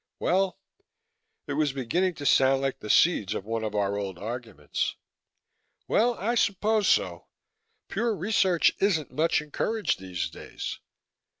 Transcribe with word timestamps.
"Well" 0.17 0.57
it 1.47 1.53
was 1.53 1.73
beginning 1.73 2.15
to 2.15 2.25
sound 2.25 2.63
like 2.63 2.79
the 2.79 2.89
seeds 2.89 3.35
of 3.35 3.45
one 3.45 3.63
of 3.63 3.75
our 3.75 3.97
old 3.99 4.17
arguments 4.17 4.95
"well, 5.87 6.15
I 6.15 6.33
suppose 6.33 6.87
so. 6.87 7.27
Pure 7.87 8.15
research 8.15 8.73
isn't 8.79 9.11
much 9.11 9.43
encouraged, 9.43 9.99
these 9.99 10.27
days." 10.31 10.79